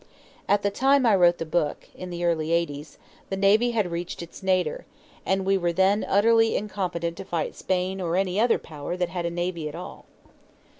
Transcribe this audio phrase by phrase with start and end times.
[0.49, 2.97] At the time I wrote the book, in the early eighties,
[3.29, 4.87] the navy had reached its nadir,
[5.27, 9.27] and we were then utterly incompetent to fight Spain or any other power that had
[9.27, 10.05] a navy at all.